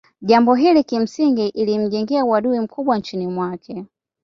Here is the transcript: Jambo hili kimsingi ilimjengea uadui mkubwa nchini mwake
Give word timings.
Jambo 0.21 0.55
hili 0.55 0.83
kimsingi 0.83 1.47
ilimjengea 1.47 2.25
uadui 2.25 2.59
mkubwa 2.59 2.97
nchini 2.97 3.27
mwake 3.27 3.85